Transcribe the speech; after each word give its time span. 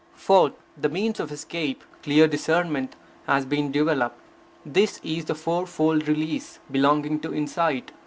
Fourth, 0.15 0.53
the 0.75 0.89
means 0.89 1.19
of 1.19 1.31
escape, 1.31 1.83
clear 2.01 2.27
discernment, 2.27 2.95
has 3.27 3.45
been 3.45 3.71
developed. 3.71 4.19
This 4.65 4.99
is 5.03 5.25
the 5.25 5.35
fourfold 5.35 6.07
release 6.07 6.57
belonging 6.71 7.19
to 7.19 7.31
insight. 7.35 7.91